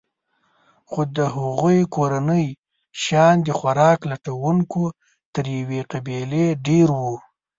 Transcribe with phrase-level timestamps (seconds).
[0.89, 2.45] خو د هغوی کورنۍ
[3.01, 4.83] شیان د خوراک لټونکو
[5.33, 7.13] تر یوې قبیلې ډېر وو.